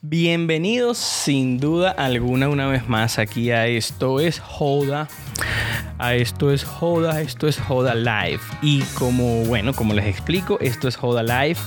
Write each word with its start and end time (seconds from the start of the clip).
Bienvenidos 0.00 0.96
sin 0.96 1.58
duda 1.58 1.90
alguna 1.90 2.48
una 2.48 2.68
vez 2.68 2.88
más 2.88 3.18
aquí 3.18 3.50
a 3.50 3.66
Esto 3.66 4.20
es 4.20 4.38
Joda. 4.38 5.08
A 5.98 6.14
Esto 6.14 6.52
es 6.52 6.62
Joda, 6.62 7.20
esto 7.20 7.48
es 7.48 7.58
Joda 7.58 7.96
Live. 7.96 8.38
Y 8.62 8.82
como, 8.94 9.44
bueno, 9.46 9.72
como 9.72 9.94
les 9.94 10.06
explico, 10.06 10.56
esto 10.60 10.86
es 10.86 10.94
Joda 10.94 11.24
Live. 11.24 11.58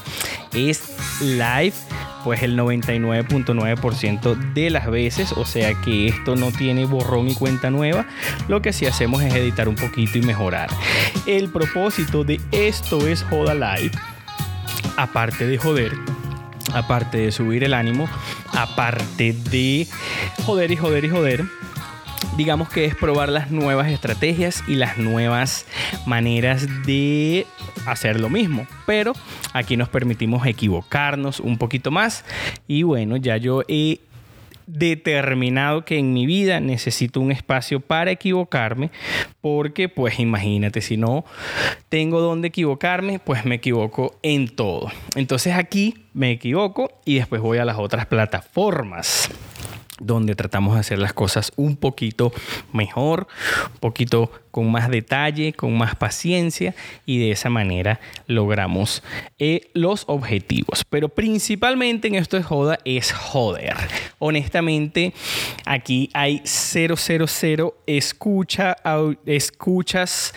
Es 0.53 0.95
live 1.19 1.73
pues 2.23 2.41
el 2.43 2.57
99.9% 2.57 4.53
de 4.53 4.69
las 4.69 4.89
veces, 4.89 5.33
o 5.33 5.45
sea 5.45 5.73
que 5.81 6.07
esto 6.07 6.37
no 6.37 6.51
tiene 6.51 6.85
borrón 6.85 7.29
y 7.29 7.35
cuenta 7.35 7.69
nueva, 7.69 8.05
lo 8.47 8.61
que 8.61 8.73
sí 8.73 8.85
hacemos 8.85 9.23
es 9.23 9.33
editar 9.33 9.67
un 9.67 9.75
poquito 9.75 10.17
y 10.19 10.21
mejorar. 10.21 10.69
El 11.25 11.49
propósito 11.49 12.23
de 12.23 12.39
esto 12.51 13.07
es 13.07 13.23
Joda 13.23 13.55
Live, 13.55 13.91
aparte 14.97 15.47
de 15.47 15.57
joder, 15.57 15.93
aparte 16.73 17.17
de 17.17 17.31
subir 17.31 17.63
el 17.63 17.73
ánimo, 17.73 18.07
aparte 18.53 19.33
de 19.33 19.87
joder 20.45 20.71
y 20.71 20.77
joder 20.77 21.05
y 21.05 21.09
joder, 21.09 21.45
digamos 22.37 22.69
que 22.69 22.85
es 22.85 22.95
probar 22.95 23.29
las 23.29 23.51
nuevas 23.51 23.87
estrategias 23.89 24.63
y 24.67 24.75
las 24.75 24.97
nuevas 24.97 25.65
maneras 26.05 26.67
de 26.85 27.45
hacer 27.85 28.19
lo 28.19 28.29
mismo. 28.29 28.67
Pero 28.85 29.13
aquí 29.53 29.77
nos 29.77 29.89
permitimos 29.89 30.45
equivocarnos 30.45 31.39
un 31.39 31.57
poquito 31.57 31.91
más. 31.91 32.25
Y 32.67 32.83
bueno, 32.83 33.17
ya 33.17 33.37
yo 33.37 33.63
he 33.67 33.99
determinado 34.71 35.85
que 35.85 35.97
en 35.97 36.13
mi 36.13 36.25
vida 36.25 36.59
necesito 36.59 37.19
un 37.19 37.31
espacio 37.31 37.79
para 37.79 38.11
equivocarme 38.11 38.91
porque 39.41 39.89
pues 39.89 40.19
imagínate 40.19 40.81
si 40.81 40.97
no 40.97 41.25
tengo 41.89 42.21
donde 42.21 42.49
equivocarme 42.49 43.19
pues 43.19 43.45
me 43.45 43.55
equivoco 43.55 44.17
en 44.23 44.47
todo. 44.49 44.91
Entonces 45.15 45.53
aquí 45.55 46.05
me 46.13 46.31
equivoco 46.31 46.91
y 47.05 47.15
después 47.15 47.41
voy 47.41 47.57
a 47.57 47.65
las 47.65 47.77
otras 47.77 48.05
plataformas 48.05 49.29
donde 50.01 50.35
tratamos 50.35 50.73
de 50.73 50.81
hacer 50.81 50.99
las 50.99 51.13
cosas 51.13 51.51
un 51.55 51.77
poquito 51.77 52.33
mejor, 52.73 53.27
un 53.73 53.79
poquito 53.79 54.31
con 54.51 54.69
más 54.69 54.89
detalle, 54.89 55.53
con 55.53 55.77
más 55.77 55.95
paciencia 55.95 56.75
y 57.05 57.19
de 57.19 57.31
esa 57.31 57.49
manera 57.49 57.99
logramos 58.27 59.01
eh, 59.39 59.69
los 59.73 60.03
objetivos. 60.07 60.83
Pero 60.89 61.09
principalmente 61.09 62.07
en 62.07 62.15
esto 62.15 62.37
de 62.37 62.43
joda 62.43 62.79
es 62.83 63.13
joder. 63.13 63.75
Honestamente, 64.19 65.13
aquí 65.65 66.09
hay 66.13 66.41
000 66.43 66.95
escucha, 67.87 68.75
escuchas, 69.25 70.33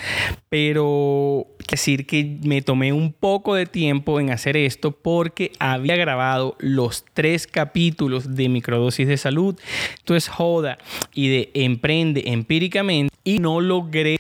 pero 0.49 1.47
decir 1.75 2.07
que 2.07 2.39
me 2.45 2.63
tomé 2.63 2.93
un 2.93 3.13
poco 3.13 3.55
de 3.55 3.67
tiempo 3.67 4.21
en 4.21 4.31
hacer 4.31 4.57
esto 4.57 4.93
porque 4.93 5.51
había 5.59 5.97
grabado 5.97 6.57
los 6.61 7.05
tres 7.15 7.47
capítulos 7.47 8.37
de 8.37 8.49
microdosis 8.49 9.09
de 9.09 9.17
salud, 9.17 9.54
esto 9.95 10.17
es 10.17 10.29
joda 10.29 10.79
y 11.13 11.29
de 11.29 11.51
emprende 11.55 12.25
empíricamente 12.27 13.15
y 13.25 13.39
no 13.39 13.61
logré 13.61 14.19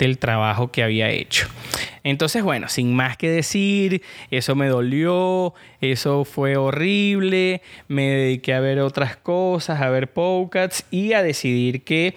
el 0.00 0.18
trabajo 0.18 0.70
que 0.70 0.82
había 0.82 1.10
hecho. 1.10 1.48
Entonces, 2.04 2.42
bueno, 2.42 2.68
sin 2.68 2.94
más 2.94 3.16
que 3.16 3.30
decir, 3.30 4.02
eso 4.30 4.54
me 4.54 4.68
dolió, 4.68 5.54
eso 5.80 6.24
fue 6.24 6.56
horrible, 6.56 7.62
me 7.88 8.02
dediqué 8.08 8.52
a 8.52 8.60
ver 8.60 8.80
otras 8.80 9.16
cosas, 9.16 9.80
a 9.80 9.88
ver 9.88 10.12
podcasts 10.12 10.84
y 10.90 11.14
a 11.14 11.22
decidir 11.22 11.82
que, 11.82 12.14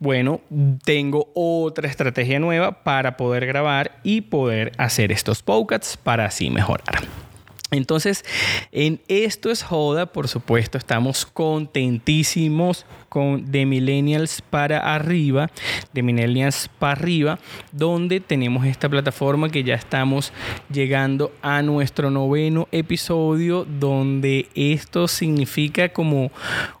bueno, 0.00 0.40
tengo 0.84 1.30
otra 1.34 1.88
estrategia 1.88 2.40
nueva 2.40 2.82
para 2.82 3.16
poder 3.16 3.46
grabar 3.46 4.00
y 4.02 4.22
poder 4.22 4.72
hacer 4.76 5.12
estos 5.12 5.42
podcasts 5.42 5.96
para 5.96 6.24
así 6.24 6.50
mejorar. 6.50 7.27
Entonces, 7.70 8.24
en 8.72 9.00
esto 9.08 9.50
es 9.50 9.62
joda, 9.62 10.06
por 10.06 10.26
supuesto, 10.26 10.78
estamos 10.78 11.26
contentísimos 11.26 12.86
con 13.10 13.50
de 13.50 13.66
Millennials 13.66 14.40
para 14.40 14.94
arriba, 14.94 15.50
de 15.92 16.02
Millennials 16.02 16.70
para 16.78 16.92
arriba, 16.92 17.38
donde 17.72 18.20
tenemos 18.20 18.64
esta 18.64 18.88
plataforma 18.88 19.50
que 19.50 19.64
ya 19.64 19.74
estamos 19.74 20.32
llegando 20.72 21.30
a 21.42 21.60
nuestro 21.60 22.10
noveno 22.10 22.68
episodio, 22.72 23.66
donde 23.66 24.48
esto 24.54 25.06
significa 25.06 25.90
como 25.90 26.30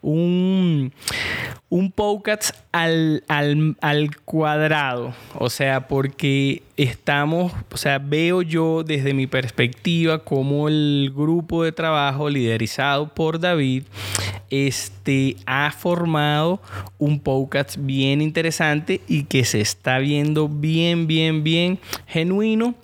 un, 0.00 0.94
un 1.70 1.92
podcast 1.92 2.56
al, 2.72 3.24
al, 3.28 4.16
cuadrado. 4.24 5.14
O 5.34 5.50
sea, 5.50 5.86
porque 5.86 6.62
estamos, 6.76 7.52
o 7.70 7.76
sea, 7.76 7.98
veo 7.98 8.42
yo 8.42 8.84
desde 8.84 9.12
mi 9.12 9.26
perspectiva 9.26 10.24
como 10.24 10.68
el 10.68 11.12
grupo 11.14 11.64
de 11.64 11.72
trabajo 11.72 12.30
liderizado 12.30 13.08
por 13.08 13.38
David 13.38 13.84
este, 14.50 15.36
ha 15.46 15.70
formado 15.70 16.60
un 16.98 17.20
podcast 17.20 17.76
bien 17.78 18.22
interesante 18.22 19.02
y 19.06 19.24
que 19.24 19.44
se 19.44 19.60
está 19.60 19.98
viendo 19.98 20.48
bien, 20.48 21.06
bien, 21.06 21.44
bien 21.44 21.78
genuino 22.06 22.74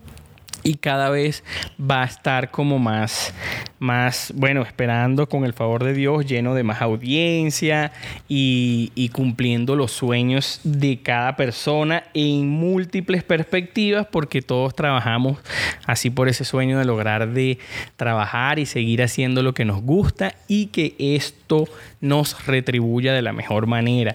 y 0.64 0.76
cada 0.76 1.10
vez 1.10 1.44
va 1.78 2.02
a 2.02 2.06
estar 2.06 2.50
como 2.50 2.78
más, 2.78 3.32
más, 3.78 4.32
bueno, 4.34 4.62
esperando 4.62 5.28
con 5.28 5.44
el 5.44 5.52
favor 5.52 5.84
de 5.84 5.92
Dios, 5.92 6.26
lleno 6.26 6.54
de 6.54 6.64
más 6.64 6.80
audiencia 6.82 7.92
y, 8.28 8.90
y, 8.94 9.10
cumpliendo 9.10 9.76
los 9.76 9.92
sueños 9.92 10.60
de 10.64 11.00
cada 11.02 11.36
persona 11.36 12.04
en 12.14 12.48
múltiples 12.48 13.22
perspectivas, 13.22 14.06
porque 14.10 14.40
todos 14.40 14.74
trabajamos 14.74 15.38
así 15.86 16.08
por 16.08 16.28
ese 16.28 16.44
sueño 16.44 16.78
de 16.78 16.86
lograr 16.86 17.28
de 17.28 17.58
trabajar 17.96 18.58
y 18.58 18.66
seguir 18.66 19.02
haciendo 19.02 19.42
lo 19.42 19.52
que 19.52 19.66
nos 19.66 19.82
gusta 19.82 20.34
y 20.48 20.66
que 20.66 20.94
esto 20.98 21.68
nos 22.00 22.46
retribuya 22.46 23.12
de 23.12 23.22
la 23.22 23.32
mejor 23.32 23.66
manera. 23.66 24.14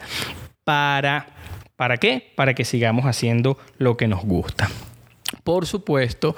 ¿Para, 0.63 1.27
¿para 1.75 1.97
qué? 1.97 2.31
Para 2.35 2.55
que 2.55 2.65
sigamos 2.65 3.05
haciendo 3.05 3.57
lo 3.77 3.97
que 3.97 4.07
nos 4.07 4.23
gusta. 4.23 4.69
Por 5.49 5.65
supuesto, 5.65 6.35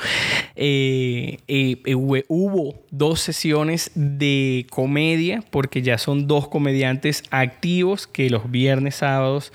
eh, 0.55 1.39
eh, 1.49 1.75
eh, 1.83 1.95
hubo 2.29 2.75
dos 2.91 3.19
sesiones 3.19 3.91
de 3.93 4.65
comedia, 4.69 5.43
porque 5.49 5.81
ya 5.81 5.97
son 5.97 6.27
dos 6.27 6.47
comediantes 6.47 7.21
activos 7.29 8.07
que 8.07 8.29
los 8.29 8.49
viernes, 8.49 8.95
sábados 8.95 9.51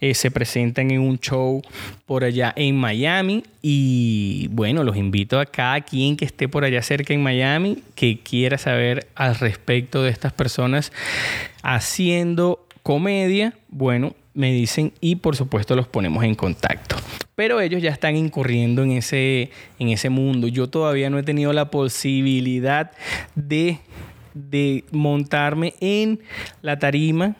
se 0.00 0.30
presentan 0.30 0.90
en 0.90 1.02
un 1.02 1.18
show 1.18 1.60
por 2.06 2.24
allá 2.24 2.54
en 2.56 2.76
Miami. 2.76 3.42
Y 3.60 4.48
bueno, 4.52 4.84
los 4.84 4.96
invito 4.96 5.38
a 5.38 5.44
cada 5.44 5.82
quien 5.82 6.16
que 6.16 6.24
esté 6.24 6.48
por 6.48 6.64
allá 6.64 6.80
cerca 6.80 7.12
en 7.12 7.22
Miami, 7.22 7.82
que 7.96 8.20
quiera 8.20 8.56
saber 8.56 9.06
al 9.16 9.34
respecto 9.34 10.02
de 10.02 10.08
estas 10.08 10.32
personas 10.32 10.92
haciendo 11.62 12.66
comedia. 12.82 13.52
Bueno, 13.68 14.14
me 14.34 14.52
dicen 14.52 14.92
y 15.00 15.16
por 15.16 15.36
supuesto 15.36 15.74
los 15.76 15.88
ponemos 15.88 16.24
en 16.24 16.34
contacto. 16.34 16.96
Pero 17.34 17.60
ellos 17.60 17.82
ya 17.82 17.90
están 17.90 18.16
incurriendo 18.16 18.82
en 18.82 18.92
ese, 18.92 19.50
en 19.78 19.88
ese 19.88 20.10
mundo. 20.10 20.48
Yo 20.48 20.68
todavía 20.68 21.10
no 21.10 21.18
he 21.18 21.22
tenido 21.22 21.52
la 21.52 21.70
posibilidad 21.70 22.92
de, 23.34 23.78
de 24.34 24.84
montarme 24.90 25.74
en 25.80 26.20
la 26.62 26.78
tarima 26.78 27.36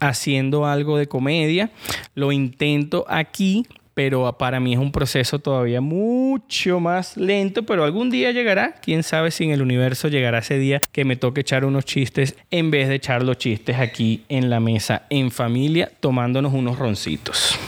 haciendo 0.00 0.66
algo 0.66 0.98
de 0.98 1.06
comedia. 1.06 1.70
Lo 2.14 2.32
intento 2.32 3.04
aquí, 3.08 3.66
pero 3.98 4.32
para 4.38 4.60
mí 4.60 4.74
es 4.74 4.78
un 4.78 4.92
proceso 4.92 5.40
todavía 5.40 5.80
mucho 5.80 6.78
más 6.78 7.16
lento, 7.16 7.64
pero 7.64 7.82
algún 7.82 8.10
día 8.10 8.30
llegará, 8.30 8.76
quién 8.80 9.02
sabe 9.02 9.32
si 9.32 9.42
en 9.42 9.50
el 9.50 9.60
universo 9.60 10.06
llegará 10.06 10.38
ese 10.38 10.56
día 10.56 10.80
que 10.92 11.04
me 11.04 11.16
toque 11.16 11.40
echar 11.40 11.64
unos 11.64 11.84
chistes 11.84 12.36
en 12.52 12.70
vez 12.70 12.88
de 12.88 12.94
echar 12.94 13.24
los 13.24 13.38
chistes 13.38 13.76
aquí 13.76 14.22
en 14.28 14.50
la 14.50 14.60
mesa 14.60 15.02
en 15.10 15.32
familia 15.32 15.90
tomándonos 15.98 16.54
unos 16.54 16.78
roncitos. 16.78 17.58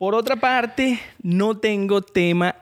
Por 0.00 0.14
otra 0.14 0.36
parte, 0.36 0.98
no 1.22 1.58
tengo 1.58 2.00
tema, 2.00 2.56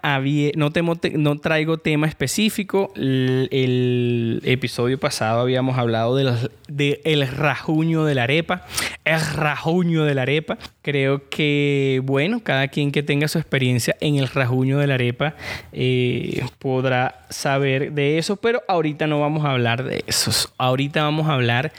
no, 0.56 0.70
no 1.12 1.38
traigo 1.38 1.78
tema 1.78 2.08
específico. 2.08 2.92
El, 2.96 4.40
episodio 4.44 4.98
pasado 4.98 5.40
habíamos 5.40 5.78
hablado 5.78 6.16
del 6.16 6.50
de 6.66 7.00
el 7.04 7.28
rajuño 7.28 8.04
de 8.04 8.16
la 8.16 8.24
arepa. 8.24 8.66
El 9.04 9.20
rajuño 9.20 10.04
de 10.04 10.16
la 10.16 10.22
arepa. 10.22 10.58
Creo 10.88 11.28
que, 11.28 12.00
bueno, 12.02 12.40
cada 12.42 12.68
quien 12.68 12.92
que 12.92 13.02
tenga 13.02 13.28
su 13.28 13.36
experiencia 13.36 13.94
en 14.00 14.16
el 14.16 14.26
rajuño 14.26 14.78
de 14.78 14.86
la 14.86 14.94
arepa 14.94 15.34
eh, 15.70 16.42
podrá 16.58 17.26
saber 17.28 17.92
de 17.92 18.16
eso, 18.16 18.36
pero 18.36 18.62
ahorita 18.68 19.06
no 19.06 19.20
vamos 19.20 19.44
a 19.44 19.50
hablar 19.50 19.84
de 19.84 20.02
eso. 20.06 20.30
Ahorita 20.56 21.02
vamos 21.02 21.28
a 21.28 21.34
hablar 21.34 21.74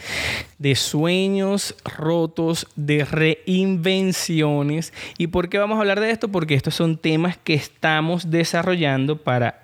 de 0.60 0.76
sueños 0.76 1.74
rotos, 1.84 2.68
de 2.76 3.04
reinvenciones. 3.04 4.94
¿Y 5.18 5.26
por 5.26 5.50
qué 5.50 5.58
vamos 5.58 5.78
a 5.78 5.82
hablar 5.82 6.02
de 6.02 6.12
esto? 6.12 6.28
Porque 6.28 6.54
estos 6.54 6.76
son 6.76 6.96
temas 6.96 7.36
que 7.36 7.56
estamos 7.56 8.30
desarrollando 8.30 9.18
para 9.18 9.64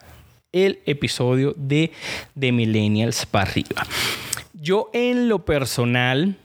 el 0.53 0.79
episodio 0.87 1.53
de 1.55 1.91
The 2.39 2.51
Millennials 2.51 3.27
para 3.27 3.47
arriba. 3.47 3.85
Yo 4.53 4.89
en 4.91 5.29
lo 5.29 5.45
personal 5.45 6.35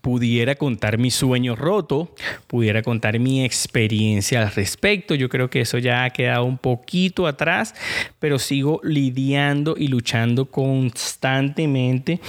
pudiera 0.00 0.54
contar 0.54 0.98
mi 0.98 1.10
sueño 1.10 1.56
roto, 1.56 2.14
pudiera 2.46 2.82
contar 2.82 3.18
mi 3.18 3.44
experiencia 3.44 4.42
al 4.42 4.52
respecto. 4.52 5.14
Yo 5.14 5.28
creo 5.28 5.50
que 5.50 5.60
eso 5.60 5.78
ya 5.78 6.04
ha 6.04 6.10
quedado 6.10 6.44
un 6.44 6.58
poquito 6.58 7.26
atrás, 7.26 7.74
pero 8.18 8.38
sigo 8.38 8.80
lidiando 8.82 9.74
y 9.76 9.88
luchando 9.88 10.46
constantemente 10.46 12.20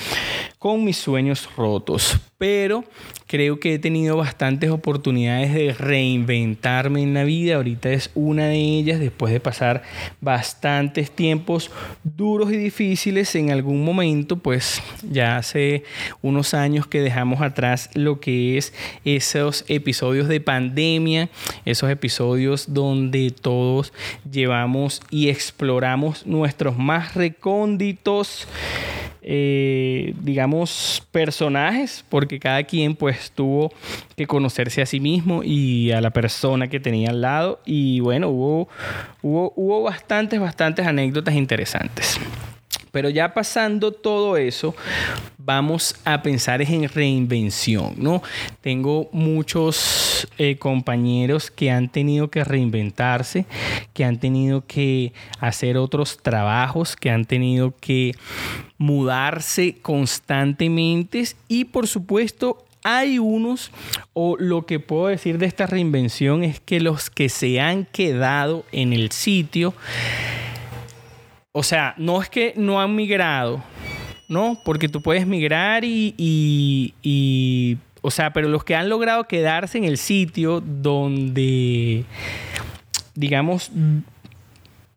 con 0.64 0.86
mis 0.86 0.96
sueños 0.96 1.50
rotos. 1.58 2.18
Pero 2.38 2.86
creo 3.28 3.60
que 3.60 3.74
he 3.74 3.80
tenido 3.80 4.16
bastantes 4.16 4.70
oportunidades 4.70 5.54
de 5.54 5.74
reinventarme 5.74 7.04
en 7.04 7.14
la 7.14 7.26
vida. 7.26 7.58
Ahorita 7.58 7.92
es 7.92 8.12
una 8.16 8.46
de 8.46 8.60
ellas 8.60 9.02
después 9.02 9.34
de 9.34 9.42
pasar 9.42 9.84
bastantes 10.22 11.12
tiempos 11.12 11.70
duros 12.06 12.50
y 12.50 12.56
difíciles. 12.56 13.36
En 13.36 13.52
algún 13.52 13.84
momento, 13.84 14.38
pues 14.38 14.82
ya 15.02 15.36
hace 15.36 15.84
unos 16.22 16.54
años 16.54 16.88
que 16.88 17.02
dejamos 17.02 17.42
atrás 17.42 17.90
lo 17.94 18.22
que 18.22 18.58
es 18.58 18.74
esos 19.04 19.66
episodios 19.68 20.30
de 20.30 20.40
pandemia, 20.40 21.30
esos 21.66 21.90
episodios 21.90 22.74
donde 22.74 23.32
todos 23.32 23.92
llevamos 24.32 25.02
y 25.10 25.28
exploramos 25.28 26.26
nuestros 26.26 26.78
más 26.78 27.16
recónditos 27.16 28.48
eh, 29.26 30.14
digamos, 30.22 31.08
personajes, 31.12 32.04
porque 32.10 32.40
cada 32.40 32.64
quien 32.64 32.96
pues 32.96 33.32
tuvo 33.32 33.72
que 34.16 34.28
conocerse 34.28 34.82
a 34.82 34.86
sí 34.86 35.00
mismo 35.00 35.42
y 35.44 35.92
a 35.92 36.02
la 36.02 36.12
persona 36.12 36.68
que 36.68 36.80
tenía 36.80 37.10
al 37.10 37.22
lado. 37.22 37.60
Y 37.66 38.00
bueno, 38.02 38.30
hubo, 38.30 38.68
hubo, 39.22 39.54
hubo 39.56 39.84
bastantes, 39.84 40.40
bastantes 40.40 40.86
anécdotas 40.86 41.36
interesantes. 41.36 42.20
Pero 42.94 43.10
ya 43.10 43.34
pasando 43.34 43.92
todo 43.92 44.38
eso, 44.38 44.76
vamos 45.40 45.96
a 46.06 46.22
pensar 46.22 46.62
en 46.62 46.88
reinvención, 46.88 47.96
¿no? 47.98 48.22
Tengo 48.62 49.10
muchos 49.12 50.28
eh, 50.38 50.58
compañeros 50.58 51.50
que 51.50 51.72
han 51.72 51.90
tenido 51.90 52.30
que 52.30 52.44
reinventarse, 52.44 53.48
que 53.94 54.06
han 54.06 54.20
tenido 54.20 54.68
que 54.68 55.12
hacer 55.40 55.76
otros 55.76 56.20
trabajos, 56.22 56.96
que 56.96 57.10
han 57.10 57.26
tenido 57.26 57.74
que 57.82 58.16
mudarse 58.78 59.78
constantemente 59.82 61.24
y 61.48 61.66
por 61.66 61.88
supuesto 61.88 62.64
hay 62.84 63.18
unos, 63.18 63.72
o 64.14 64.36
lo 64.38 64.68
que 64.68 64.80
puedo 64.80 65.08
decir 65.08 65.40
de 65.40 65.48
esta 65.48 65.66
reinvención 65.66 66.44
es 66.44 66.60
que 66.60 66.80
los 66.80 67.10
que 67.10 67.30
se 67.30 67.60
han 67.60 67.86
quedado 67.86 68.66
en 68.72 68.94
el 68.94 69.12
sitio, 69.12 69.74
o 71.54 71.62
sea, 71.62 71.94
no 71.98 72.22
es 72.22 72.30
que 72.30 72.54
no 72.58 72.82
han 72.82 72.96
migrado, 72.96 73.64
¿no? 74.28 74.60
Porque 74.66 74.90
tú 74.90 75.02
puedes 75.02 75.28
migrar 75.28 75.86
y, 75.86 76.16
y, 76.18 77.78
o 78.02 78.10
sea, 78.10 78.34
pero 78.34 78.50
los 78.50 78.64
que 78.64 78.76
han 78.76 78.90
logrado 78.90 79.26
quedarse 79.26 79.78
en 79.78 79.84
el 79.84 80.00
sitio 80.00 80.62
donde, 80.62 82.06
digamos, 83.14 83.72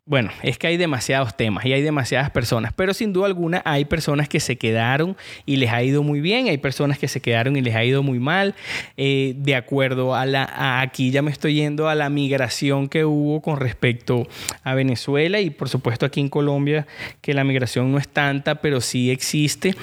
bueno, 0.07 0.31
es 0.41 0.57
que 0.57 0.67
hay 0.67 0.77
demasiados 0.77 1.35
temas 1.35 1.65
y 1.65 1.73
hay 1.73 1.81
demasiadas 1.81 2.29
personas, 2.29 2.71
pero 2.73 2.93
sin 2.93 3.11
duda 3.11 3.27
alguna 3.27 3.61
hay 3.65 3.83
personas 3.83 4.29
que 4.29 4.39
se 4.39 4.57
quedaron 4.57 5.17
y 5.45 5.57
les 5.57 5.69
ha 5.71 5.83
ido 5.83 6.01
muy 6.01 6.21
bien, 6.21 6.47
hay 6.47 6.57
personas 6.57 6.97
que 6.97 7.09
se 7.09 7.19
quedaron 7.19 7.57
y 7.57 7.61
les 7.61 7.75
ha 7.75 7.83
ido 7.83 8.01
muy 8.03 8.17
mal, 8.17 8.55
eh, 8.95 9.33
de 9.35 9.55
acuerdo 9.55 10.15
a 10.15 10.25
la, 10.25 10.79
aquí 10.79 11.11
ya 11.11 11.21
me 11.21 11.29
estoy 11.29 11.55
yendo 11.55 11.89
a 11.89 11.95
la 11.95 12.09
migración 12.09 12.87
que 12.87 13.03
hubo 13.03 13.41
con 13.41 13.59
respecto 13.59 14.29
a 14.63 14.75
Venezuela 14.75 15.41
y 15.41 15.49
por 15.49 15.67
supuesto 15.67 16.05
aquí 16.05 16.21
en 16.21 16.29
Colombia 16.29 16.87
que 17.19 17.33
la 17.33 17.43
migración 17.43 17.91
no 17.91 17.97
es 17.97 18.07
tanta, 18.07 18.55
pero 18.55 18.79
sí 18.79 19.11
existe. 19.11 19.75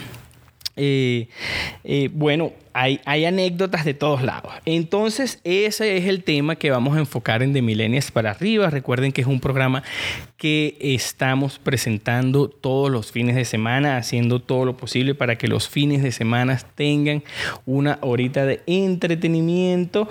Eh, 0.77 1.29
eh, 1.85 2.09
bueno, 2.13 2.53
hay, 2.75 3.25
anécdotas 3.25 3.85
de 3.85 3.95
todos 3.95 4.23
lados. 4.23 4.53
Entonces, 4.67 5.41
ese 5.45 5.97
es 5.97 6.07
el 6.07 6.25
tema 6.25 6.57
que 6.57 6.73
vamos 6.73 6.97
a 6.97 6.99
enfocar 7.01 7.43
en 7.43 7.53
The 7.53 7.63
Millennials 7.63 8.11
para 8.11 8.33
arriba. 8.33 8.69
Recuerden 8.69 9.13
que 9.13 9.21
es 9.21 9.29
un 9.29 9.39
programa 9.39 9.85
que 10.37 10.77
estamos 10.81 11.61
presentando 11.61 12.49
todos 12.49 12.91
los 12.91 13.13
fines 13.13 13.37
de 13.37 13.45
semana, 13.45 13.97
haciendo 13.97 14.41
todo 14.41 14.65
lo 14.65 14.77
posible 14.77 15.15
para 15.15 15.39
que 15.39 15.47
los 15.47 15.69
fines 15.69 16.03
de 16.03 16.11
semana 16.11 16.59
tengan 16.75 17.23
una 17.65 17.99
horita 18.03 18.45
de 18.45 18.61
entretenimiento, 18.67 20.09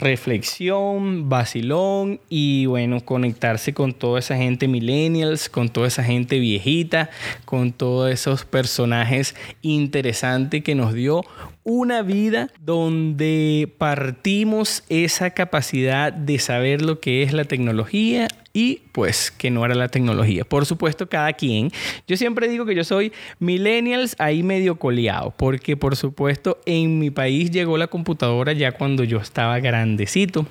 reflexión, 0.00 1.28
vacilón 1.28 2.20
y 2.30 2.64
bueno, 2.66 3.02
conectarse 3.04 3.74
con 3.74 3.92
toda 3.92 4.18
esa 4.18 4.36
gente 4.36 4.66
millennials, 4.66 5.50
con 5.50 5.68
toda 5.68 5.88
esa 5.88 6.02
gente 6.02 6.38
viejita, 6.38 7.10
con 7.44 7.72
todos 7.72 8.10
esos 8.10 8.46
personajes 8.46 9.34
interesantes 9.60 10.64
que 10.64 10.74
nos 10.74 10.94
dio 10.94 11.22
una 11.68 11.97
vida 12.02 12.50
donde 12.60 13.72
partimos 13.78 14.84
esa 14.88 15.30
capacidad 15.30 16.12
de 16.12 16.38
saber 16.38 16.82
lo 16.82 17.00
que 17.00 17.22
es 17.22 17.32
la 17.32 17.44
tecnología 17.44 18.28
y 18.52 18.82
pues 18.92 19.30
que 19.30 19.50
no 19.50 19.64
era 19.64 19.74
la 19.74 19.88
tecnología. 19.88 20.44
Por 20.44 20.66
supuesto, 20.66 21.08
cada 21.08 21.32
quien. 21.32 21.70
Yo 22.06 22.16
siempre 22.16 22.48
digo 22.48 22.66
que 22.66 22.74
yo 22.74 22.84
soy 22.84 23.12
millennials 23.38 24.16
ahí 24.18 24.42
medio 24.42 24.76
coleado, 24.76 25.32
porque 25.36 25.76
por 25.76 25.96
supuesto 25.96 26.58
en 26.66 26.98
mi 26.98 27.10
país 27.10 27.50
llegó 27.50 27.78
la 27.78 27.86
computadora 27.86 28.52
ya 28.52 28.72
cuando 28.72 29.04
yo 29.04 29.18
estaba 29.18 29.60
grandecito. 29.60 30.46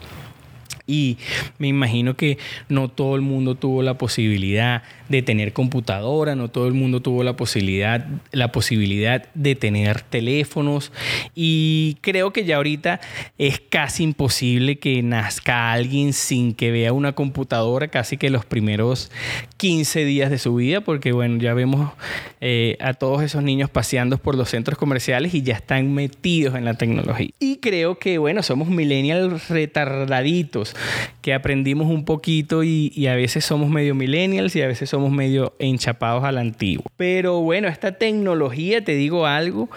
Y 0.87 1.17
me 1.59 1.67
imagino 1.67 2.15
que 2.15 2.37
no 2.69 2.87
todo 2.87 3.17
el 3.17 3.21
mundo 3.21 3.55
tuvo 3.55 3.83
la 3.83 3.97
posibilidad 3.97 4.83
de 5.09 5.21
tener 5.21 5.53
computadora, 5.53 6.35
no 6.35 6.49
todo 6.49 6.67
el 6.67 6.73
mundo 6.73 7.01
tuvo 7.01 7.23
la 7.23 7.35
posibilidad, 7.35 8.07
la 8.31 8.51
posibilidad 8.53 9.27
de 9.33 9.55
tener 9.55 10.01
teléfonos. 10.01 10.93
Y 11.35 11.97
creo 12.01 12.31
que 12.31 12.45
ya 12.45 12.55
ahorita 12.55 13.01
es 13.37 13.59
casi 13.59 14.03
imposible 14.03 14.79
que 14.79 15.03
nazca 15.03 15.73
alguien 15.73 16.13
sin 16.13 16.53
que 16.53 16.71
vea 16.71 16.93
una 16.93 17.11
computadora 17.13 17.89
casi 17.89 18.17
que 18.17 18.29
los 18.29 18.45
primeros 18.45 19.11
15 19.57 20.05
días 20.05 20.31
de 20.31 20.37
su 20.37 20.55
vida, 20.55 20.81
porque 20.81 21.11
bueno, 21.11 21.37
ya 21.37 21.53
vemos 21.53 21.91
eh, 22.39 22.77
a 22.79 22.93
todos 22.93 23.23
esos 23.23 23.43
niños 23.43 23.69
paseando 23.69 24.17
por 24.17 24.35
los 24.35 24.49
centros 24.49 24.77
comerciales 24.77 25.33
y 25.33 25.41
ya 25.41 25.55
están 25.55 25.93
metidos 25.93 26.55
en 26.55 26.63
la 26.63 26.75
tecnología. 26.75 27.29
Y 27.39 27.57
creo 27.57 27.99
que 27.99 28.17
bueno, 28.17 28.41
somos 28.41 28.69
millennials 28.69 29.49
retardaditos 29.49 30.76
que 31.21 31.33
aprendimos 31.33 31.87
un 31.87 32.05
poquito 32.05 32.63
y, 32.63 33.07
a 33.07 33.15
veces 33.15 33.45
somos 33.45 33.69
medio 33.69 33.95
millennials 33.95 34.55
y 34.55 34.61
a 34.61 34.67
veces 34.67 34.89
somos 34.89 35.11
medio 35.11 35.53
enchapados 35.59 36.23
al 36.23 36.37
antiguo. 36.37 36.85
Pero 36.97 37.41
bueno, 37.41 37.67
esta 37.67 37.93
tecnología, 37.93 38.83
te 38.83 38.95
digo 38.95 39.25
algo, 39.25 39.69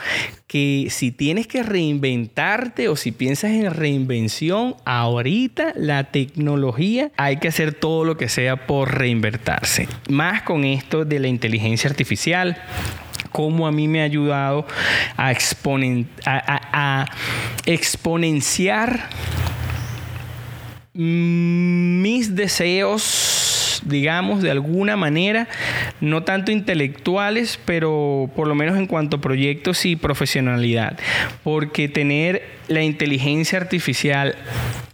que 0.47 0.89
si 0.91 1.13
tienes 1.13 1.47
que 1.47 1.63
reinventarte 1.63 2.89
o 2.89 2.97
si 2.97 3.13
piensas 3.13 3.53
en 3.53 3.73
reinvención, 3.73 4.75
ahorita 4.85 5.75
la 5.77 6.05
tecnología 6.05 7.13
hay 7.17 7.37
que 7.37 7.49
hacer 7.49 7.73
todo 7.73 8.05
lo 8.05 8.17
que 8.17 8.29
sea 8.29 8.67
por 8.67 8.97
reinvertirse. 8.99 9.89
Más 10.09 10.43
con 10.43 10.65
esto 10.65 11.05
de 11.05 11.21
la 11.21 11.29
inteligencia 11.29 11.89
artificial 11.89 12.57
cómo 13.31 13.67
a 13.67 13.73
mí 13.73 13.89
me 13.89 14.01
ha 14.01 14.05
ayudado 14.05 14.67
a, 15.17 15.33
a 16.27 17.07
exponenciar 17.67 19.09
mis 20.93 22.35
deseos, 22.35 23.83
digamos, 23.85 24.43
de 24.43 24.51
alguna 24.51 24.97
manera, 24.97 25.49
no 26.01 26.25
tanto 26.25 26.51
intelectuales, 26.51 27.59
pero 27.65 28.31
por 28.35 28.49
lo 28.49 28.55
menos 28.55 28.77
en 28.77 28.87
cuanto 28.87 29.19
a 29.19 29.21
proyectos 29.21 29.87
y 29.87 29.97
profesionalidad. 29.97 30.99
Porque 31.45 31.89
tener 31.89 32.43
la 32.69 32.83
inteligencia 32.83 33.59
artificial 33.59 34.37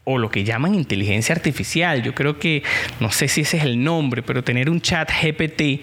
o 0.05 0.19
lo 0.19 0.31
que 0.31 0.45
llaman 0.45 0.75
inteligencia 0.75 1.35
artificial, 1.35 2.03
yo 2.03 2.15
creo 2.15 2.39
que, 2.39 2.63
no 3.01 3.11
sé 3.11 3.27
si 3.27 3.41
ese 3.41 3.57
es 3.57 3.65
el 3.65 3.83
nombre, 3.83 4.23
pero 4.23 4.45
tener 4.45 4.71
un 4.71 4.81
chat 4.81 5.11
GPT 5.11 5.81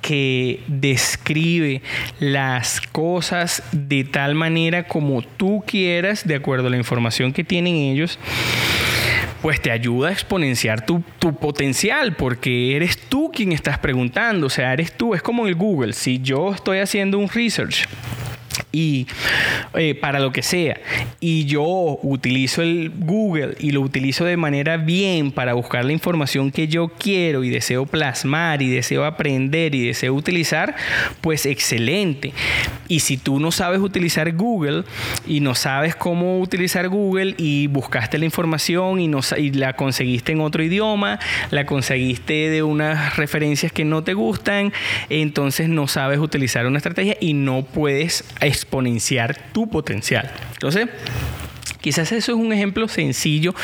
que 0.00 0.60
describe 0.68 1.82
las 2.20 2.80
cosas 2.80 3.62
de 3.72 4.04
tal 4.04 4.34
manera 4.34 4.86
como 4.86 5.22
tú 5.22 5.64
quieras, 5.66 6.26
de 6.26 6.34
acuerdo 6.36 6.68
a 6.68 6.70
la 6.70 6.76
información 6.76 7.32
que 7.32 7.42
tienen 7.42 7.74
ellos, 7.74 8.18
pues 9.42 9.60
te 9.60 9.72
ayuda 9.72 10.08
a 10.08 10.12
exponenciar 10.12 10.86
tu, 10.86 11.02
tu, 11.18 11.34
potencial, 11.34 12.14
porque 12.14 12.76
eres 12.76 12.96
tú 12.96 13.30
quien 13.34 13.50
estás 13.50 13.78
preguntando, 13.78 14.46
o 14.46 14.50
sea, 14.50 14.72
eres 14.72 14.92
tú, 14.92 15.14
es 15.14 15.22
como 15.22 15.48
el 15.48 15.56
Google, 15.56 15.92
si 15.92 16.20
yo 16.20 16.54
estoy 16.54 16.78
haciendo 16.78 17.18
un 17.18 17.28
research 17.28 17.88
y 18.72 19.06
eh, 19.74 19.94
para 19.94 20.18
lo 20.18 20.32
que 20.32 20.42
sea. 20.42 20.80
Y 21.20 21.44
yo 21.44 21.98
utilizo 22.02 22.62
el 22.62 22.90
Google 22.90 23.54
y 23.60 23.70
lo 23.70 23.80
utilizo 23.82 24.24
de 24.24 24.36
manera 24.36 24.78
bien 24.78 25.30
para 25.30 25.54
buscar 25.54 25.84
la 25.84 25.92
información 25.92 26.50
que 26.50 26.68
yo 26.68 26.88
quiero 26.88 27.44
y 27.44 27.50
deseo 27.50 27.86
plasmar 27.86 28.62
y 28.62 28.70
deseo 28.70 29.04
aprender 29.04 29.74
y 29.74 29.86
deseo 29.86 30.14
utilizar 30.14 30.74
pues 31.20 31.46
excelente. 31.46 32.32
Y 32.88 33.00
si 33.00 33.16
tú 33.16 33.38
no 33.38 33.52
sabes 33.52 33.80
utilizar 33.80 34.32
Google 34.32 34.84
y 35.26 35.40
no 35.40 35.54
sabes 35.54 35.94
cómo 35.94 36.40
utilizar 36.40 36.88
Google 36.88 37.34
y 37.38 37.66
buscaste 37.68 38.18
la 38.18 38.24
información 38.24 39.00
y, 39.00 39.08
no, 39.08 39.20
y 39.36 39.52
la 39.52 39.74
conseguiste 39.74 40.32
en 40.32 40.40
otro 40.40 40.62
idioma 40.62 41.18
la 41.50 41.66
conseguiste 41.66 42.50
de 42.50 42.62
unas 42.62 43.16
referencias 43.16 43.72
que 43.72 43.84
no 43.84 44.02
te 44.02 44.14
gustan 44.14 44.72
entonces 45.08 45.68
no 45.68 45.88
sabes 45.88 46.18
utilizar 46.18 46.66
una 46.66 46.78
estrategia 46.78 47.16
y 47.20 47.34
no 47.34 47.64
puedes 47.64 48.24
exponenciar 48.62 49.36
tu 49.52 49.68
potencial. 49.68 50.30
Entonces, 50.54 50.88
Quizás 51.80 52.12
eso 52.12 52.30
es 52.30 52.38
un 52.38 52.52
ejemplo 52.52 52.86
sencillo, 52.86 53.54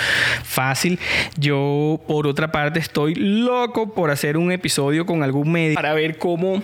fácil. 0.42 0.98
Yo, 1.36 2.00
por 2.08 2.26
otra 2.26 2.50
parte, 2.50 2.80
estoy 2.80 3.14
loco 3.14 3.94
por 3.94 4.10
hacer 4.10 4.36
un 4.36 4.50
episodio 4.50 5.06
con 5.06 5.22
algún 5.22 5.52
medio 5.52 5.76
para 5.76 5.94
ver 5.94 6.18
cómo, 6.18 6.60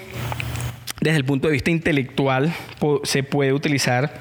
desde 1.01 1.17
el 1.17 1.25
punto 1.25 1.47
de 1.47 1.53
vista 1.53 1.71
intelectual, 1.71 2.53
se 3.05 3.23
puede 3.23 3.53
utilizar 3.53 4.15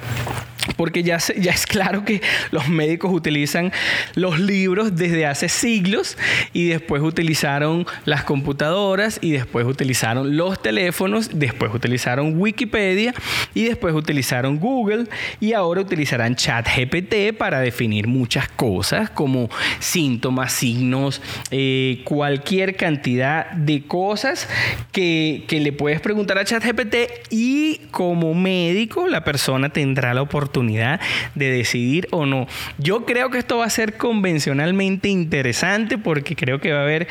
porque 0.84 1.02
ya, 1.02 1.18
ya 1.38 1.54
es 1.54 1.66
claro 1.66 2.04
que 2.04 2.22
los 2.52 2.68
médicos 2.68 3.10
utilizan 3.14 3.72
los 4.16 4.38
libros 4.38 4.98
desde 4.98 5.26
hace 5.26 5.48
siglos 5.48 6.18
y 6.52 6.68
después 6.68 7.02
utilizaron 7.02 7.86
las 8.04 8.26
computadoras 8.26 9.18
y 9.22 9.32
después 9.32 9.66
utilizaron 9.66 10.36
los 10.36 10.62
teléfonos, 10.62 11.40
después 11.40 11.74
utilizaron 11.74 12.38
Wikipedia 12.38 13.14
y 13.54 13.64
después 13.64 13.96
utilizaron 13.96 14.60
Google 14.60 15.06
y 15.40 15.54
ahora 15.54 15.80
utilizarán 15.80 16.36
ChatGPT 16.36 17.38
para 17.38 17.62
definir 17.62 18.08
muchas 18.08 18.50
cosas 18.50 19.10
como 19.10 19.50
síntomas, 19.80 20.52
signos, 20.52 21.22
eh, 21.50 22.02
cualquier 22.04 22.76
cantidad 22.76 23.52
de 23.52 23.84
cosas 23.88 24.50
que 24.92 25.46
le 25.50 25.72
puedes 25.72 26.02
preguntar 26.02 26.40
a 26.40 26.44
ChatGPT 26.44 26.96
y 27.30 27.78
como 27.92 28.34
médico 28.34 29.08
la 29.08 29.24
persona 29.24 29.70
tendrá 29.70 30.14
la 30.14 30.22
oportunidad 30.22 30.73
de 30.76 31.50
decidir 31.52 32.08
o 32.12 32.26
no. 32.26 32.48
Yo 32.78 33.06
creo 33.06 33.30
que 33.30 33.38
esto 33.38 33.58
va 33.58 33.66
a 33.66 33.70
ser 33.70 33.98
convencionalmente 33.98 35.10
interesante 35.10 35.98
porque 35.98 36.36
creo 36.36 36.60
que 36.60 36.72
va 36.72 36.80
a 36.80 36.84
haber 36.84 37.08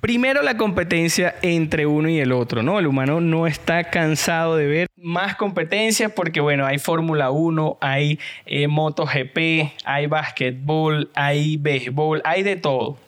primero 0.00 0.42
la 0.42 0.56
competencia 0.56 1.34
entre 1.42 1.86
uno 1.86 2.08
y 2.08 2.18
el 2.18 2.32
otro, 2.32 2.62
¿no? 2.62 2.78
El 2.78 2.86
humano 2.86 3.20
no 3.20 3.46
está 3.46 3.84
cansado 3.84 4.56
de 4.56 4.66
ver 4.66 4.86
más 4.96 5.36
competencia 5.36 6.14
porque, 6.14 6.40
bueno, 6.40 6.66
hay 6.66 6.78
Fórmula 6.78 7.30
1, 7.30 7.78
hay 7.80 8.18
eh, 8.46 8.68
MotoGP, 8.68 9.72
hay 9.84 10.06
básquetbol, 10.06 11.10
hay 11.14 11.56
béisbol, 11.56 12.22
hay 12.24 12.42
de 12.42 12.56
todo. 12.56 12.98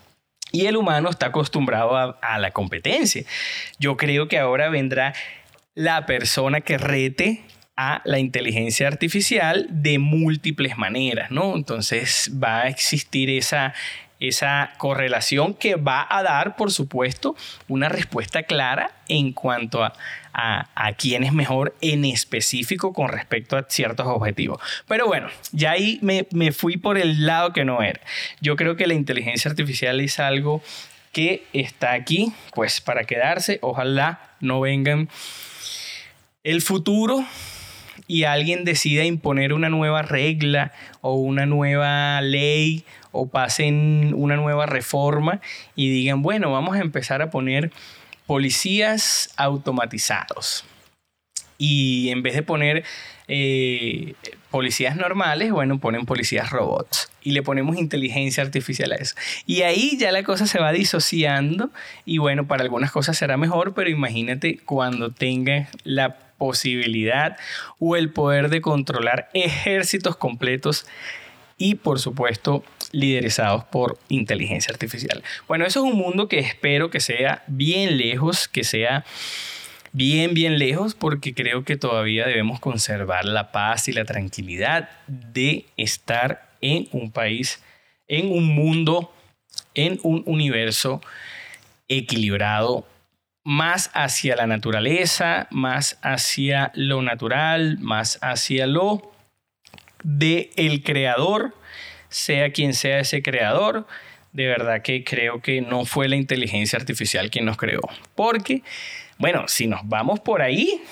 Y 0.52 0.66
el 0.66 0.76
humano 0.76 1.10
está 1.10 1.26
acostumbrado 1.26 2.16
a 2.20 2.38
la 2.38 2.52
competencia. 2.52 3.24
Yo 3.80 3.96
creo 3.96 4.28
que 4.28 4.38
ahora 4.38 4.68
vendrá 4.68 5.12
la 5.74 6.06
persona 6.06 6.60
que 6.60 6.78
rete 6.78 7.42
a 7.76 8.02
la 8.04 8.19
inteligencia 8.19 8.87
artificial 8.87 9.66
de 9.71 9.99
múltiples 9.99 10.78
maneras, 10.78 11.31
¿no? 11.31 11.57
Entonces 11.57 12.31
va 12.43 12.62
a 12.62 12.69
existir 12.69 13.31
esa, 13.31 13.75
esa 14.21 14.73
correlación 14.78 15.54
que 15.54 15.75
va 15.75 16.07
a 16.09 16.23
dar, 16.23 16.57
por 16.57 16.71
supuesto, 16.71 17.35
una 17.66 17.88
respuesta 17.88 18.45
clara 18.45 18.93
en 19.09 19.33
cuanto 19.33 19.83
a, 19.83 19.93
a, 20.33 20.93
quién 20.93 21.25
es 21.25 21.33
mejor 21.33 21.75
en 21.81 22.04
específico 22.04 22.93
con 22.93 23.09
respecto 23.09 23.57
a 23.57 23.66
ciertos 23.69 24.07
objetivos. 24.07 24.61
Pero 24.87 25.07
bueno, 25.07 25.28
ya 25.52 25.73
ahí 25.73 25.99
me, 26.02 26.26
me 26.33 26.52
fui 26.52 26.76
por 26.76 26.99
el 26.99 27.26
lado 27.26 27.52
que 27.52 27.64
no 27.64 27.83
era. 27.83 28.00
Yo 28.40 28.57
creo 28.57 28.76
que 28.76 28.87
la 28.87 28.95
inteligencia 28.95 29.50
artificial 29.50 30.00
es 30.00 30.19
algo 30.21 30.62
que 31.12 31.45
está 31.52 31.93
aquí, 31.93 32.33
pues 32.54 32.81
para 32.81 33.04
quedarse. 33.04 33.59
Ojalá 33.62 34.21
no 34.40 34.61
vengan 34.61 35.09
el 36.43 36.61
futuro 36.61 37.25
y 38.06 38.25
alguien 38.25 38.64
decida 38.64 39.04
imponer 39.04 39.52
una 39.52 39.68
nueva 39.68 40.02
regla 40.02 40.73
o 41.00 41.14
una 41.14 41.46
nueva 41.46 42.20
ley 42.20 42.84
o 43.12 43.28
pasen 43.28 44.12
una 44.16 44.37
nueva 44.37 44.66
reforma 44.66 45.40
y 45.75 45.88
digan, 45.90 46.23
bueno, 46.23 46.50
vamos 46.50 46.76
a 46.76 46.80
empezar 46.80 47.23
a 47.23 47.30
poner 47.30 47.70
policías 48.26 49.32
automatizados. 49.37 50.64
Y 51.56 52.11
en 52.11 52.23
vez 52.23 52.34
de 52.34 52.42
poner 52.42 52.84
eh, 53.28 54.14
policías 54.50 54.96
normales, 54.96 55.50
bueno, 55.52 55.78
ponen 55.78 56.04
policías 56.04 56.50
robots 56.50 57.11
y 57.23 57.30
le 57.30 57.42
ponemos 57.42 57.76
inteligencia 57.76 58.42
artificial 58.42 58.92
a 58.92 58.96
eso. 58.96 59.14
Y 59.46 59.62
ahí 59.62 59.96
ya 59.99 60.12
la 60.12 60.25
cosa 60.25 60.46
se 60.46 60.58
va 60.58 60.73
disociando 60.73 61.70
y 62.04 62.18
bueno, 62.18 62.46
para 62.46 62.64
algunas 62.64 62.90
cosas 62.90 63.16
será 63.16 63.37
mejor, 63.37 63.73
pero 63.73 63.88
imagínate 63.88 64.58
cuando 64.58 65.11
tenga 65.11 65.68
la 65.84 66.24
posibilidad 66.38 67.36
o 67.78 67.96
el 67.96 68.10
poder 68.10 68.48
de 68.48 68.60
controlar 68.60 69.30
ejércitos 69.34 70.16
completos 70.16 70.86
y 71.56 71.76
por 71.76 72.00
supuesto 72.00 72.64
liderizados 72.92 73.64
por 73.64 73.98
inteligencia 74.08 74.72
artificial. 74.72 75.22
Bueno, 75.46 75.66
eso 75.66 75.84
es 75.84 75.92
un 75.92 75.98
mundo 75.98 76.28
que 76.28 76.38
espero 76.38 76.90
que 76.90 77.00
sea 77.00 77.44
bien 77.46 77.96
lejos, 77.96 78.48
que 78.48 78.64
sea 78.64 79.04
bien, 79.92 80.34
bien 80.34 80.58
lejos, 80.58 80.94
porque 80.94 81.34
creo 81.34 81.64
que 81.64 81.76
todavía 81.76 82.26
debemos 82.26 82.60
conservar 82.60 83.24
la 83.24 83.52
paz 83.52 83.88
y 83.88 83.92
la 83.92 84.04
tranquilidad 84.04 84.90
de 85.06 85.66
estar 85.76 86.48
en 86.60 86.88
un 86.90 87.12
país, 87.12 87.62
en 88.08 88.30
un 88.32 88.46
mundo, 88.46 89.14
en 89.74 90.00
un 90.02 90.22
universo 90.26 91.00
equilibrado 91.88 92.86
más 93.44 93.90
hacia 93.92 94.36
la 94.36 94.46
naturaleza, 94.46 95.46
más 95.50 95.98
hacia 96.02 96.72
lo 96.74 97.02
natural, 97.02 97.78
más 97.78 98.18
hacia 98.22 98.66
lo 98.66 99.12
de 100.02 100.50
el 100.56 100.82
creador, 100.82 101.54
sea 102.08 102.50
quien 102.52 102.74
sea 102.74 103.00
ese 103.00 103.22
creador. 103.22 103.86
De 104.32 104.46
verdad 104.46 104.82
que 104.82 105.04
creo 105.04 105.40
que 105.40 105.60
no 105.60 105.84
fue 105.84 106.08
la 106.08 106.16
inteligencia 106.16 106.78
artificial 106.78 107.30
quien 107.30 107.44
nos 107.44 107.56
creó. 107.56 107.82
Porque, 108.16 108.62
bueno, 109.18 109.46
si 109.46 109.66
nos 109.66 109.80
vamos 109.84 110.20
por 110.20 110.42
ahí, 110.42 110.82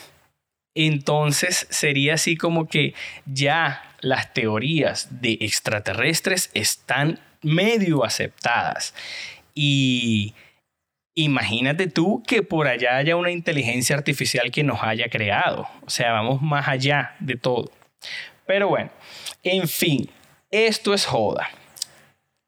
entonces 0.75 1.67
sería 1.71 2.15
así 2.15 2.37
como 2.37 2.69
que 2.69 2.95
ya 3.27 3.83
las 4.01 4.33
teorías 4.35 5.21
de 5.23 5.39
extraterrestres 5.41 6.51
están 6.55 7.19
medio 7.43 8.05
aceptadas. 8.05 8.95
Y 9.55 10.35
Imagínate 11.15 11.89
tú 11.89 12.23
que 12.27 12.43
por 12.43 12.69
allá 12.69 12.97
haya 12.97 13.17
una 13.17 13.31
inteligencia 13.31 13.97
artificial 13.97 14.51
que 14.51 14.65
nos 14.65 14.83
haya 14.83 15.09
creado. 15.09 15.69
O 15.85 15.91
sea, 15.91 16.13
vamos 16.13 16.41
más 16.41 16.69
allá 16.69 17.17
de 17.21 17.37
todo. 17.37 17.71
Pero 18.47 18.69
bueno, 18.69 18.91
en 19.43 19.69
fin, 19.69 20.09
esto 20.51 20.95
es 20.95 21.05
joda. 21.05 21.51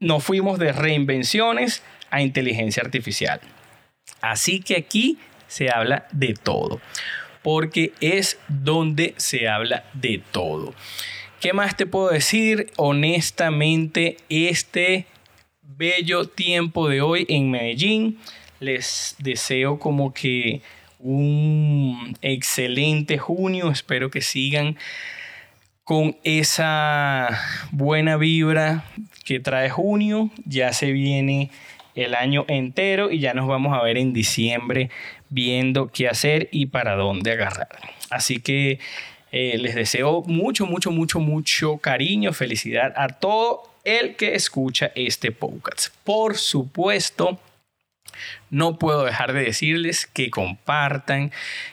Nos 0.00 0.25
fuimos 0.25 0.59
de 0.59 0.73
reinvenciones 0.73 1.83
a 2.11 2.23
inteligencia 2.23 2.83
artificial. 2.83 3.40
Así 4.23 4.61
que 4.61 4.76
aquí 4.76 5.18
se 5.47 5.71
habla 5.71 6.06
de 6.12 6.35
todo. 6.35 6.80
Porque 7.42 7.92
es 8.00 8.38
donde 8.49 9.12
se 9.18 9.47
habla 9.49 9.85
de 9.92 10.23
todo. 10.33 10.73
¿Qué 11.40 11.52
más 11.52 11.76
te 11.76 11.85
puedo 11.85 12.09
decir? 12.09 12.73
Honestamente, 12.76 14.16
este 14.30 15.04
bello 15.61 16.26
tiempo 16.26 16.88
de 16.88 17.02
hoy 17.02 17.26
en 17.28 17.50
Medellín 17.50 18.18
les 18.61 19.16
deseo 19.18 19.78
como 19.78 20.12
que 20.12 20.62
un 20.99 22.16
excelente 22.23 23.18
junio. 23.18 23.70
Espero 23.70 24.11
que 24.11 24.20
sigan 24.20 24.76
con 25.84 26.16
esa 26.25 27.38
buena 27.73 28.16
vibra 28.16 28.84
que 29.25 29.40
trae 29.40 29.70
junio. 29.70 30.30
Ya 30.44 30.73
se 30.73 30.92
viene 30.92 31.50
el 31.94 32.14
año 32.14 32.44
entero 32.49 33.11
y 33.11 33.20
ya 33.20 33.34
nos 33.34 33.46
vamos 33.46 33.76
a 33.78 33.82
ver 33.82 33.99
en 33.99 34.12
diciembre 34.12 34.90
viendo 35.28 35.88
qué 35.88 36.08
hacer 36.08 36.49
y 36.52 36.66
para 36.66 36.96
dónde 36.96 37.32
agarrar. 37.32 37.68
Así 38.11 38.40
que 38.40 38.78
eh, 39.30 39.58
les 39.58 39.75
deseo 39.75 40.23
mucho, 40.23 40.66
mucho, 40.66 40.90
mucho, 40.90 41.20
mucho 41.20 41.78
cariño, 41.78 42.32
felicidad 42.32 42.92
a 42.96 43.08
todo 43.08 43.62
el 43.84 44.16
que 44.16 44.34
escucha 44.34 44.92
este 44.94 45.32
podcast. 45.32 45.94
Por 46.04 46.37
supuesto, 46.37 47.38
no 48.50 48.78
puedo 48.78 49.04
dejar 49.04 49.33
de 49.33 49.42
decirles 49.42 50.06
que 50.06 50.30
compartan, 50.30 51.33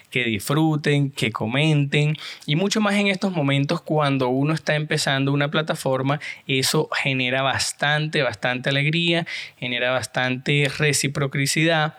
que 0.10 0.24
disfruten, 0.26 1.12
que 1.12 1.32
comenten 1.32 2.18
y 2.46 2.56
mucho 2.56 2.82
más 2.82 2.96
en 2.96 3.08
estos 3.08 3.32
momentos 3.32 3.82
cuando 3.82 4.30
uno 4.30 4.54
está 4.54 4.76
empezando 4.76 5.32
una 5.32 5.50
plataforma, 5.50 6.20
eso 6.48 6.90
genera 7.02 7.42
bastante, 7.42 8.22
bastante 8.22 8.70
alegría, 8.70 9.26
genera 9.58 9.92
bastante 9.92 10.70
reciprocidad 10.78 11.96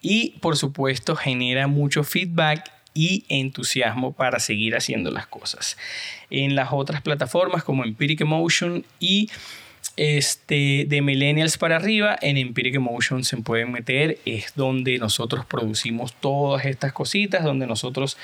y 0.00 0.38
por 0.40 0.56
supuesto 0.56 1.16
genera 1.16 1.66
mucho 1.66 2.04
feedback 2.04 2.70
y 2.94 3.24
entusiasmo 3.28 4.12
para 4.12 4.40
seguir 4.40 4.74
haciendo 4.74 5.10
las 5.10 5.26
cosas. 5.26 5.76
En 6.30 6.56
las 6.56 6.68
otras 6.72 7.02
plataformas 7.02 7.62
como 7.62 7.84
Empiric 7.84 8.22
Emotion 8.22 8.84
y 8.98 9.28
este, 9.96 10.84
de 10.86 11.02
millennials 11.02 11.58
para 11.58 11.76
arriba, 11.76 12.16
en 12.20 12.36
Empiric 12.36 12.74
Emotion 12.74 13.24
se 13.24 13.36
pueden 13.38 13.72
meter, 13.72 14.18
es 14.24 14.54
donde 14.54 14.98
nosotros 14.98 15.46
producimos 15.46 16.12
todas 16.14 16.66
estas 16.66 16.92
cositas, 16.92 17.44
donde 17.44 17.66
nosotros, 17.66 18.18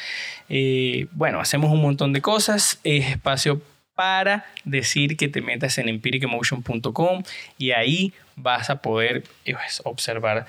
eh, 0.48 1.06
bueno, 1.12 1.40
hacemos 1.40 1.72
un 1.72 1.80
montón 1.80 2.12
de 2.12 2.20
cosas, 2.20 2.78
es 2.84 3.08
espacio 3.08 3.62
para 3.94 4.46
decir 4.64 5.16
que 5.16 5.28
te 5.28 5.40
metas 5.40 5.78
en 5.78 5.88
empiricemotion.com 5.88 7.22
y 7.58 7.72
ahí 7.72 8.12
vas 8.36 8.70
a 8.70 8.82
poder 8.82 9.24
pues, 9.44 9.82
observar 9.84 10.46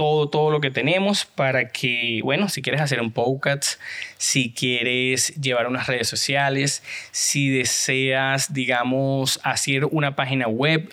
todo, 0.00 0.30
todo 0.30 0.50
lo 0.50 0.62
que 0.62 0.70
tenemos 0.70 1.26
para 1.26 1.68
que, 1.68 2.22
bueno, 2.24 2.48
si 2.48 2.62
quieres 2.62 2.80
hacer 2.80 3.02
un 3.02 3.12
podcast, 3.12 3.78
si 4.16 4.50
quieres 4.50 5.38
llevar 5.38 5.66
unas 5.66 5.88
redes 5.88 6.08
sociales, 6.08 6.82
si 7.10 7.50
deseas, 7.50 8.54
digamos, 8.54 9.40
hacer 9.42 9.84
una 9.84 10.16
página 10.16 10.48
web, 10.48 10.90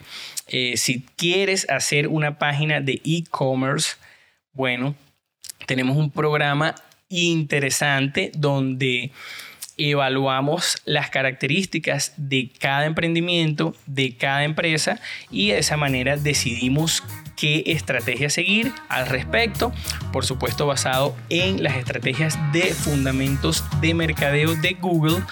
eh, 0.47 0.75
si 0.75 1.05
quieres 1.15 1.69
hacer 1.69 2.09
una 2.09 2.37
página 2.37 2.81
de 2.81 3.01
e-commerce, 3.05 3.95
bueno, 4.51 4.93
tenemos 5.65 5.95
un 5.95 6.11
programa 6.11 6.75
interesante 7.07 8.33
donde 8.35 9.11
evaluamos 9.77 10.81
las 10.85 11.09
características 11.09 12.13
de 12.17 12.51
cada 12.59 12.85
emprendimiento, 12.85 13.75
de 13.85 14.15
cada 14.15 14.43
empresa 14.43 14.99
y 15.31 15.49
de 15.49 15.59
esa 15.59 15.77
manera 15.77 16.17
decidimos 16.17 17.03
qué 17.35 17.63
estrategia 17.67 18.29
seguir 18.29 18.73
al 18.89 19.07
respecto, 19.07 19.71
por 20.11 20.25
supuesto 20.25 20.65
basado 20.65 21.15
en 21.29 21.63
las 21.63 21.77
estrategias 21.77 22.37
de 22.51 22.73
fundamentos 22.73 23.63
de 23.79 23.93
mercadeo 23.93 24.55
de 24.55 24.73
Google 24.73 25.23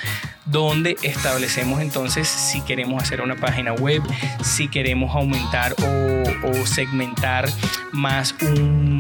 donde 0.46 0.96
establecemos 1.02 1.82
entonces 1.82 2.28
si 2.28 2.62
queremos 2.62 3.02
hacer 3.02 3.22
una 3.22 3.36
página 3.36 3.74
web, 3.74 4.02
si 4.44 4.68
queremos 4.68 5.16
aumentar 5.16 5.74
o, 5.74 6.66
segmentar 6.66 7.50
más 7.92 8.36
un, 8.42 9.00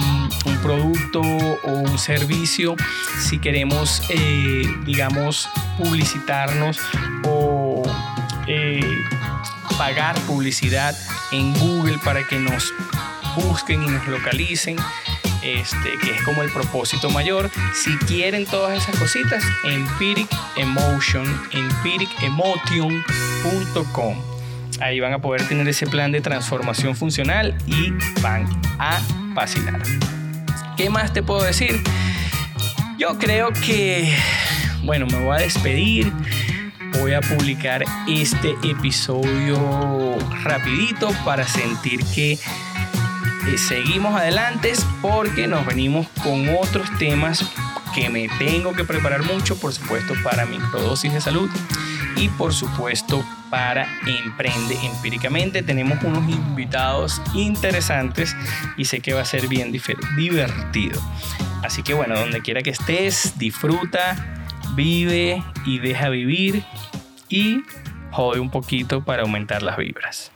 producto 0.66 1.22
o 1.22 1.72
un 1.72 1.98
servicio, 2.00 2.76
si 3.22 3.38
queremos, 3.38 4.02
eh, 4.10 4.68
digamos, 4.84 5.48
publicitarnos 5.78 6.80
o 7.24 7.84
eh, 8.48 8.82
pagar 9.78 10.20
publicidad 10.22 10.98
en 11.32 11.54
Google 11.60 12.00
para 12.04 12.28
que 12.28 12.40
nos 12.40 12.74
busquen 13.36 13.84
y 13.84 13.88
nos 13.88 14.08
localicen 14.08 14.78
este, 15.44 16.00
que 16.02 16.16
es 16.16 16.24
como 16.24 16.42
el 16.42 16.52
propósito 16.52 17.12
mayor. 17.12 17.52
Si 17.76 17.96
quieren 18.08 18.48
todas 18.48 18.82
esas 18.82 18.98
cositas, 18.98 19.44
Empiric 19.66 20.28
Emotion, 20.56 21.28
empiricemotion.com. 21.52 24.16
Ahí 24.82 25.00
van 25.00 25.14
a 25.14 25.20
poder 25.20 25.48
tener 25.48 25.68
ese 25.68 25.86
plan 25.86 26.12
de 26.12 26.22
transformación 26.22 26.96
funcional 26.96 27.56
y 27.68 27.92
van 28.22 28.50
a 28.80 29.00
vacilar. 29.36 29.80
¿Qué 30.77 30.89
más 30.89 31.13
te 31.13 31.24
puedo 31.24 31.41
decir? 31.41 31.82
Yo 32.98 33.17
creo 33.17 33.51
que, 33.53 34.13
bueno, 34.84 35.05
me 35.05 35.24
voy 35.24 35.38
a 35.38 35.39
despedir. 35.39 36.12
Voy 37.00 37.13
a 37.13 37.22
publicar 37.22 37.84
este 38.08 38.55
episodio 38.63 40.17
rapidito 40.44 41.12
para 41.24 41.48
sentir 41.48 42.03
que 42.13 42.38
seguimos 43.58 44.15
adelante 44.15 44.74
porque 45.01 45.48
nos 45.48 45.65
venimos 45.65 46.08
con 46.24 46.50
otros 46.50 46.89
temas 46.98 47.46
que 47.94 48.10
me 48.10 48.27
tengo 48.38 48.74
que 48.74 48.84
preparar 48.84 49.24
mucho, 49.24 49.58
por 49.58 49.74
supuesto, 49.74 50.13
para 50.24 50.46
microdosis 50.46 51.13
de 51.13 51.22
salud 51.22 51.50
y 52.16 52.30
por 52.30 52.54
supuesto 52.54 53.24
para 53.50 53.88
Emprende 54.06 54.78
Empíricamente. 54.84 55.64
Tenemos 55.64 56.04
unos 56.04 56.28
invitados 56.30 57.22
interesantes 57.34 58.36
y 58.78 58.86
sé 58.86 59.00
que 59.00 59.14
va 59.14 59.22
a 59.22 59.26
ser 59.26 59.48
bien 59.48 59.72
divertido. 60.18 61.02
Así 61.64 61.84
que 61.84 61.94
bueno, 61.94 62.20
donde 62.20 62.42
quiera 62.42 62.62
que 62.62 62.72
estés, 62.72 63.38
disfruta, 63.38 64.44
vive 64.76 65.44
y 65.66 65.80
deja 65.80 66.10
vivir 66.10 66.64
y 67.30 67.64
jode 68.12 68.40
un 68.40 68.50
poquito 68.50 69.04
para 69.04 69.24
aumentar 69.24 69.64
las 69.64 69.78
vibras. 69.78 70.32